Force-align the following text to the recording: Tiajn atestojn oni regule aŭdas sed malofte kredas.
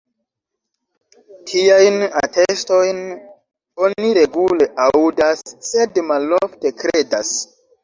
Tiajn 1.51 1.99
atestojn 2.21 3.03
oni 3.89 4.11
regule 4.21 4.69
aŭdas 4.89 5.47
sed 5.71 6.03
malofte 6.11 6.75
kredas. 6.83 7.39